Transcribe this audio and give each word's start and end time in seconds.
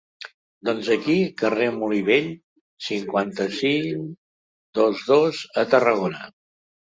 Doncs 0.67 0.87
aquí: 0.93 1.15
carrer 1.41 1.65
Molí 1.73 1.99
Vell, 2.07 2.31
cinquanta-cinc, 2.87 4.07
dos-dos, 4.79 5.43
a 5.63 5.67
Tarragona. 5.75 6.27